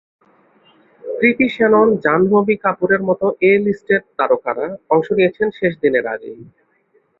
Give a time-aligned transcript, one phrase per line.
[1.03, 6.39] কৃতি শ্যানন, জাহ্নবী কাপুরের মতো ‘এ লিস্টেড’ তারকারা অংশ নিয়েছেন শেষ দিনের আগেই।